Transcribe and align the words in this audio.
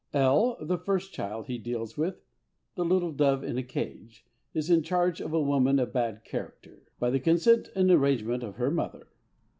L., 0.15 0.57
the 0.59 0.79
first 0.79 1.13
child 1.13 1.45
he 1.45 1.59
deals 1.59 1.95
with, 1.95 2.25
the 2.73 2.83
little 2.83 3.11
"dove 3.11 3.43
in 3.43 3.55
the 3.55 3.61
cage," 3.61 4.25
is 4.51 4.71
in 4.71 4.81
charge 4.81 5.21
of 5.21 5.31
a 5.31 5.39
woman 5.39 5.77
of 5.77 5.93
bad 5.93 6.23
character, 6.23 6.87
by 6.97 7.11
the 7.11 7.19
consent 7.19 7.69
and 7.75 7.91
arrangement 7.91 8.41
of 8.41 8.55
her 8.55 8.71
mother. 8.71 9.09